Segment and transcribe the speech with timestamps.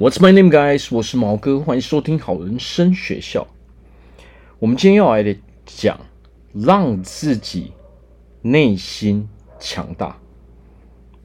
[0.00, 0.88] What's my name, guys？
[0.90, 3.46] 我是毛哥，欢迎收听好人生学校。
[4.58, 6.00] 我们今天要来的讲，
[6.54, 7.74] 让自己
[8.40, 9.28] 内心
[9.58, 10.18] 强大，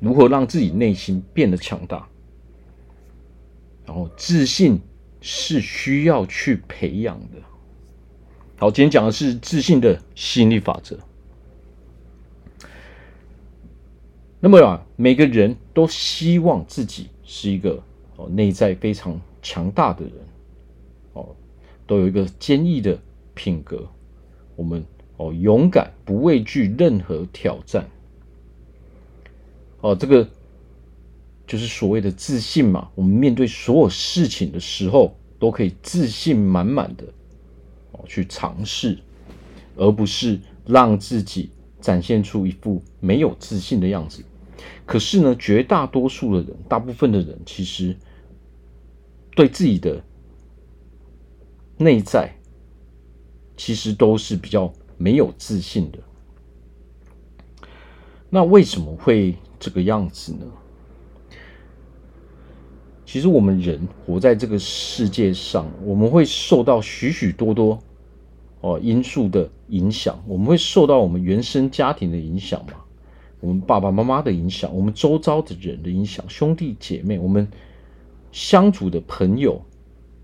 [0.01, 2.05] 如何让自己内心变得强大。
[3.85, 4.81] 然后，自信
[5.21, 7.41] 是需要去培养的。
[8.57, 10.99] 好，今天讲的是自信的吸引力法则。
[14.41, 17.81] 那么啊，每个人都希望自己是一个。
[18.17, 20.13] 哦，内在非常强大的人，
[21.13, 21.35] 哦，
[21.85, 22.97] 都有一个坚毅的
[23.33, 23.85] 品格。
[24.55, 24.83] 我们
[25.17, 27.85] 哦，勇敢，不畏惧任何挑战。
[29.81, 30.27] 哦，这个
[31.45, 32.89] 就是所谓的自信嘛。
[32.95, 37.03] 我们面对所有事情的时候，都可以自信满满的
[37.91, 38.97] 哦去尝试，
[39.75, 41.49] 而不是让自己
[41.81, 44.23] 展现出一副没有自信的样子。
[44.85, 47.95] 可是呢，绝大多数的人，大部分的人，其实
[49.35, 50.03] 对自己的
[51.77, 52.35] 内在，
[53.57, 55.99] 其实都是比较没有自信的。
[58.29, 60.45] 那为什么会这个样子呢？
[63.05, 67.79] 其实我们人活在这个世界上，我们会受到许许多多
[68.61, 72.84] 哦因素的影响，我们会受到我们原生家庭的影响嘛。
[73.39, 77.47] 我们爸爸妈妈的影响，我们周遭的人的影响，兄弟姐妹，我们
[78.31, 79.61] 相处的朋友，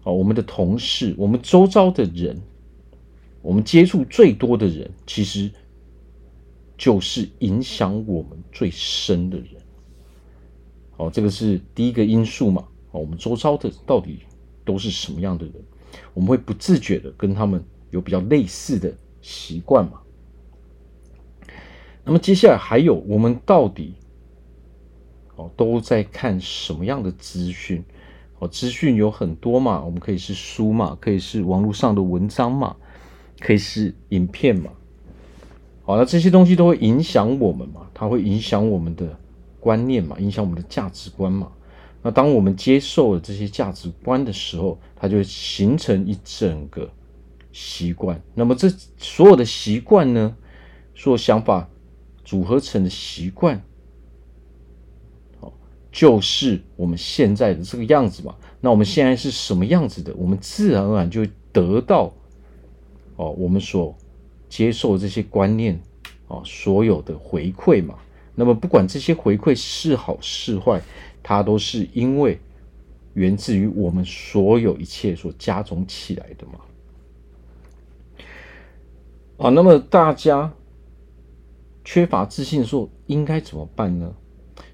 [0.03, 2.41] 啊，我们的同事，我们周遭的人，
[3.41, 5.51] 我们接触最多的人，其实
[6.77, 9.47] 就是影响我们最深的人。
[10.97, 12.65] 好，这个是第一个因素嘛。
[12.91, 14.19] 我们周遭的到底
[14.65, 15.53] 都是什么样的人？
[16.13, 20.01] 我们会不自觉的跟他们有比较类似的习惯嘛？
[22.03, 23.93] 那么接下来还有，我们到底
[25.35, 27.83] 哦都在看什么样的资讯？
[28.39, 32.75] 哦，资讯有很多嘛，我们可以是书嘛，可以是网络上的文章嘛，
[33.39, 34.71] 可以是影片嘛。
[35.83, 39.15] 好，那这些东西都会影响我们嘛，它会影响我们的
[39.59, 41.51] 观念嘛，影响我们的价值观嘛。
[42.01, 46.89] 那当我们接受了这些价值观的时候，它就形成一整个
[47.51, 48.19] 习惯。
[48.33, 48.67] 那么这
[48.97, 50.35] 所有的习惯呢，
[50.95, 51.69] 所有想法。
[52.31, 53.61] 组合成的习惯，
[55.91, 58.33] 就是我们现在的这个样子嘛。
[58.61, 60.15] 那我们现在是什么样子的？
[60.15, 62.13] 我们自然而然就得到
[63.17, 63.93] 哦，我们所
[64.47, 65.77] 接受这些观念
[66.29, 67.95] 哦，所有的回馈嘛。
[68.33, 70.81] 那么不管这些回馈是好是坏，
[71.21, 72.39] 它都是因为
[73.13, 76.53] 源自于我们所有一切所加总起来的嘛。
[79.35, 80.53] 啊，那么大家。
[81.83, 84.13] 缺乏自信的时候应该怎么办呢？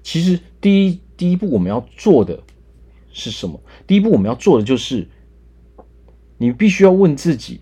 [0.02, 2.42] 其实第一第一步我们要做的
[3.10, 3.60] 是什么？
[3.86, 5.08] 第一步我们要做的就是，
[6.36, 7.60] 你必须要问自己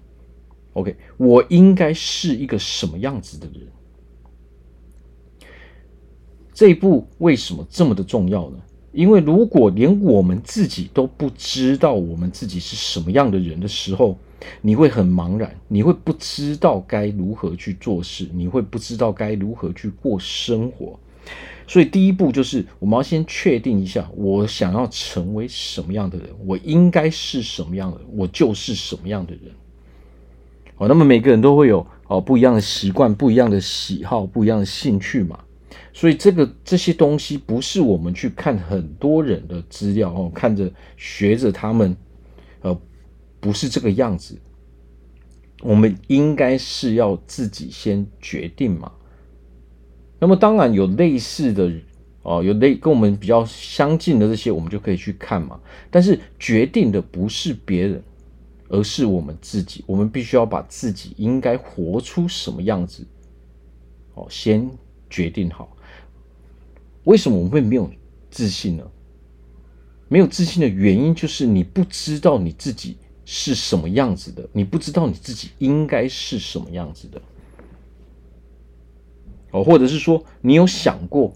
[0.73, 3.69] ：OK，我应该是一个什么样子的人？
[6.53, 8.59] 这一步为什么这么的重要呢？
[8.93, 14.19] 因为如果连我们自己都不知道我们自己是什么样的人的时候，
[14.61, 20.99] 你会很茫然，你会不知道该如何去做事，你会不知道该如何去过生活。
[21.67, 29.53] 所以第一步就是我们要先确定一下，我想要成为什么样的人，我应该是什么样的人，我就是什么样的人。
[30.77, 35.41] 好，那么每个人都会有哦不一样的习惯、不一样的喜好、不一样的兴趣嘛。
[35.93, 41.97] 所以这个这些东西不是我们去看很多人的资料哦，看着学着他们，
[42.61, 42.79] 呃。
[43.41, 44.39] 不是这个样子，
[45.63, 48.93] 我们应该是要自己先决定嘛。
[50.19, 51.71] 那么当然有类似的
[52.23, 55.61] 哦，有类跟我们比较相近的这些，我们就可以去看嘛。
[55.91, 58.03] 但是决定的不是别人，
[58.69, 59.85] 而是我们自己。
[59.87, 63.07] 我们必须要把自己应该活出什么样子，
[64.15, 64.69] 哦，先
[65.09, 65.77] 决定好。
[67.05, 67.89] 为什么我们会没有
[68.31, 68.85] 自信呢？
[70.09, 72.97] 没有自信的原因就是你不知道你自己。
[73.29, 74.49] 是什么样子的？
[74.53, 77.21] 你不知道你自己应该是什么样子的，
[79.51, 81.33] 哦，或者是说你有想过，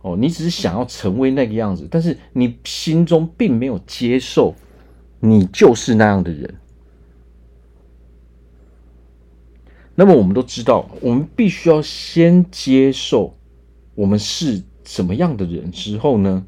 [0.00, 4.54] 哦，你只是想要成为那个样子，但是你心中并没有接受
[5.18, 6.54] 你就是那样的人。
[9.96, 13.36] 那么我们都知道，我们必须要先接受
[13.96, 16.46] 我们是怎么样的人之后呢，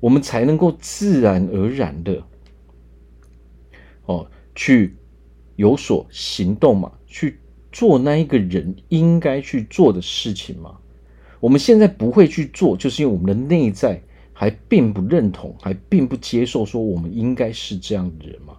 [0.00, 2.24] 我们才能够自然而然的。
[4.06, 4.96] 哦，去
[5.56, 7.38] 有所行动嘛，去
[7.72, 10.78] 做那一个人应该去做的事情嘛。
[11.38, 14.02] 我们现在不会去做，就是因为我们的内在
[14.32, 18.54] 还并不认同，还并不接受说我们应该是这样的人嘛？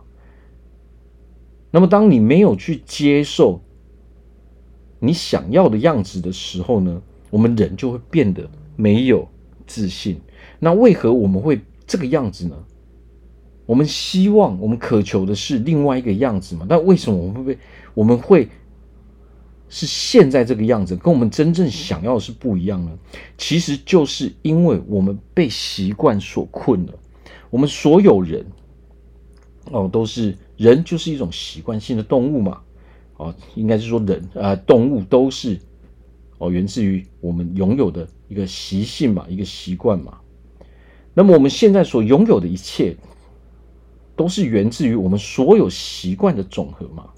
[1.70, 3.62] 那么，当你没有去接受
[5.00, 9.28] 你想要的样子的时候呢，我们人就会变得没有
[9.66, 10.20] 自信。
[10.60, 12.56] 那为何我们会这个样子呢？
[13.66, 16.66] 我们希望、我们渴求的是另外一个样子嘛？
[16.68, 17.60] 但为什么我们会被
[17.94, 18.50] 我们会
[19.70, 22.92] 是现在这个样子，跟我们真正想要的是不一样呢？
[23.38, 26.94] 其实就是因为我们被习惯所困了。
[27.50, 28.46] 我们所有人
[29.72, 32.60] 哦，都是人，就是一种习惯性的动物嘛。
[33.18, 35.60] 哦，应该是说人啊、动物都是
[36.40, 40.18] 哦，源自于我们拥有的一个习性嘛，一个习惯嘛。
[41.14, 42.96] 那么我们现在所拥有的一切，
[44.16, 47.10] 都是源自于我们所有习惯的总和嘛。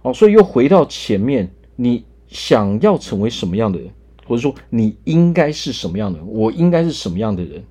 [0.00, 3.90] 好，所以又回到前面，你想要成为什么样的人，
[4.26, 7.64] 或者说你应该是什么样的人，我应该是什么样的人，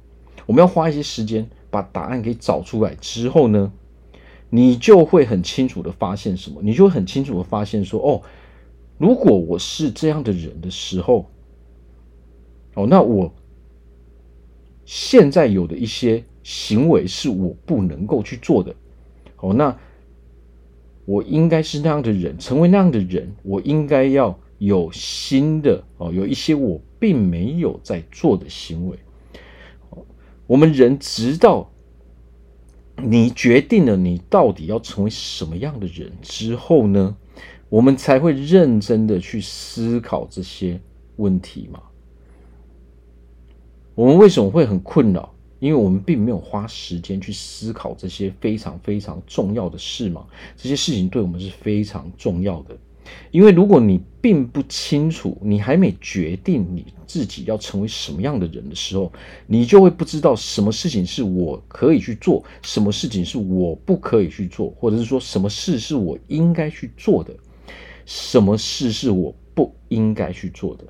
[0.46, 3.72] 我们要花一些时间把答案给找出来之后呢，
[4.50, 6.62] 你就会很清楚的发现什么？
[6.62, 8.22] 你就会很清楚的发现说，哦，
[8.98, 11.28] 如果我是这样的人的时候，
[12.74, 13.34] 哦，那我
[14.84, 16.26] 现在有的一些。
[16.48, 18.74] 行为是我不能够去做的，
[19.42, 19.78] 哦，那
[21.04, 28.98] 我应该是那样的人，成为那样的人，我应该要有新的哦，有一些我并没有在做的行为。
[30.46, 31.70] 我们人直到
[32.96, 37.18] 你决定了你到底要成为什么样的人之后呢，
[37.68, 40.80] 我们才会认真的去思考这些
[41.18, 41.82] 问题嘛。
[43.96, 45.34] 我们为什么会很困扰？
[45.60, 50.26] 因为我们并没有花时间去思考这些非常非常重要的事嘛，
[50.56, 52.78] 这些事情对我们是非常重要的。
[53.32, 59.10] 因为如果你并不清楚，你还没决定你自己要成为什么样的人的时候，
[59.46, 67.34] 你就会不知道什么事情是我可以去做，什么事情是我不可以去做，或者是说什么事是我应该去做的，
[68.06, 70.84] 什么事是我不应该去做的。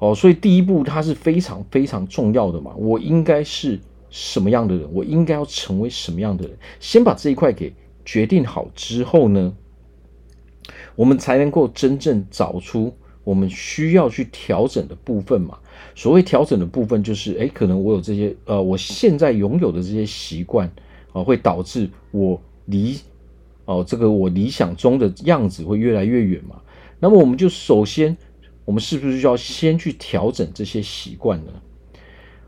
[0.00, 2.72] 哦，所以第一步它是非常非常重要的嘛。
[2.74, 4.88] 我应该是什么样的人？
[4.94, 6.56] 我应该要成为什么样的人？
[6.80, 7.70] 先把这一块给
[8.02, 9.54] 决定好之后呢，
[10.96, 12.90] 我们才能够真正找出
[13.24, 15.58] 我们需要去调整的部分嘛。
[15.94, 20.66] 所谓调整的部分，就是诶，可能我有这些呃，我现在拥有的这些习惯
[21.12, 22.98] 啊，会导致我离
[23.66, 26.56] 哦这个我理想中的样子会越来越远嘛。
[26.98, 28.16] 那么我们就首先。
[28.70, 31.52] 我们是不是就要先去调整这些习惯呢？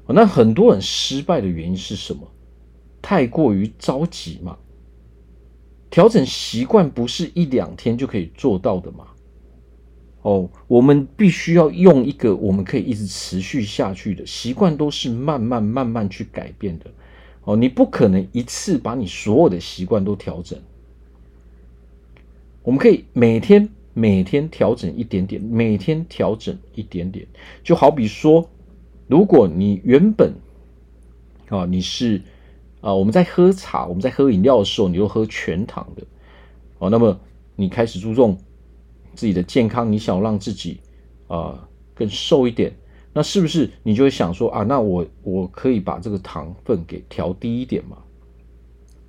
[0.06, 2.30] 那很多人失败的原因是什么？
[3.02, 4.56] 太过于着急嘛。
[5.90, 9.08] 调整习惯不是一两天就可以做到的嘛。
[10.20, 16.86] 哦，我们必须要用一个我们可以一直持续下去的习惯，都是慢慢慢慢去改变的。
[17.42, 20.56] 哦，你不可能一次把你所有的习惯都调整。
[22.62, 23.68] 我们可以每天。
[23.94, 27.26] 每天调整一点点，每天调整一点点，
[27.62, 28.48] 就好比说，
[29.06, 30.32] 如果你原本
[31.48, 32.22] 啊，你是
[32.80, 36.02] 啊，我们在喝茶，我们在喝饮料的时候，你都喝全糖的，
[36.78, 37.20] 哦，那么
[37.54, 38.38] 你开始注重
[39.14, 40.80] 自己的健康，你想让自己
[41.28, 42.74] 啊更瘦一点，
[43.12, 47.98] 那是不是你就会想说啊，那我我可以把这个糖分给调低一点嘛？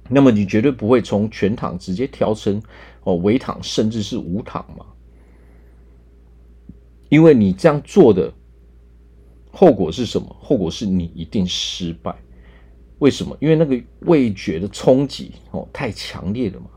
[0.10, 2.62] 那么你绝对不会从全躺直接调成
[3.03, 4.86] 哦微躺，甚至是无躺嘛？
[7.10, 8.33] 因为你这样做的
[9.51, 10.36] 后果是什么？
[10.41, 12.13] 后果是你一定失败。
[13.00, 13.38] 为什么？
[13.39, 16.67] 因为那个味觉的冲击哦太强烈了嘛。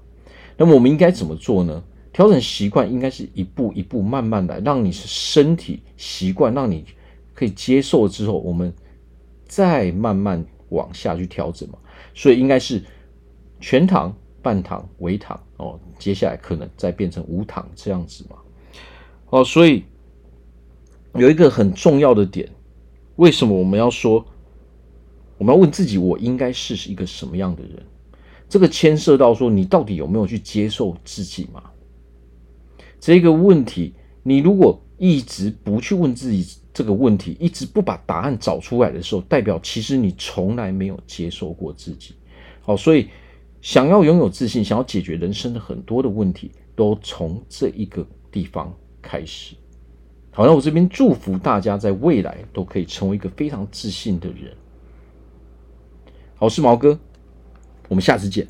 [0.57, 1.83] 那么我们应该怎么做呢？
[2.13, 6.85] 调整习惯应该是一步一步慢慢来，让你身体习惯，让你
[7.35, 8.73] 可以接受之后，我们
[9.47, 11.79] 再慢慢往下去调整嘛。
[12.15, 12.83] 所以应该是。
[13.61, 18.37] 全糖、半糖、微糖哦，接下来可能再变成无糖这样子嘛。
[19.31, 19.83] 哦，所以
[21.15, 22.49] 有一个很重要的点，
[23.17, 24.25] 为什么我们要说，
[25.39, 27.83] 我们要问自己，我应该是一个什么样的人？
[28.49, 31.63] 这个牵涉到说，你到底有没有去接受自己嘛？
[33.01, 42.15] 这个问题，你如果一直不去问自己这个问题，一直不把答案找出来的时候，代表其实你从来没有接受过自己。
[42.61, 43.09] 好，所以。
[43.67, 49.57] 想要拥有自信，想要解决人生的很多的问题，都从这一个地方开始。
[50.31, 54.57] 好，那我这边祝福大家在未来都可以成为一个非常自信的人。
[56.37, 56.97] 好，我是毛哥，
[57.89, 58.47] 我们下次见。